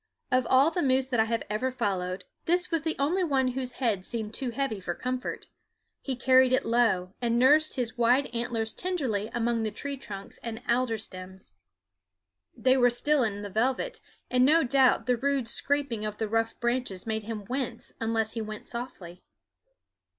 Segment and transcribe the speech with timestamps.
[0.31, 3.73] Of all the moose that I have ever followed, this was the only one whose
[3.73, 5.45] head seemed too heavy for comfort.
[6.01, 10.63] He carried it low, and nursed his wide antlers tenderly among the tree trunks and
[10.67, 11.51] alder stems.
[12.57, 16.59] They were still in the velvet, and no doubt the rude scraping of the rough
[16.59, 19.21] branches made him wince unless he went softly.